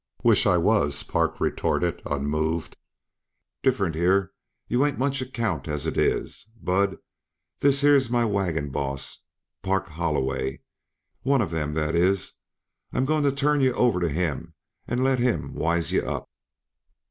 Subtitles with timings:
[0.23, 2.75] "Wish I was," Park retorted, unmoved.
[3.61, 4.31] "Different here
[4.67, 6.49] yuh ain't much account, as it is.
[6.59, 6.97] Bud,
[7.59, 9.19] this here's my wagon boss,
[9.61, 10.61] Park Holloway;
[11.21, 12.39] one of 'em, that is.
[12.91, 14.55] I'm going to turn yuh over to him
[14.87, 16.31] and let him wise yuh up.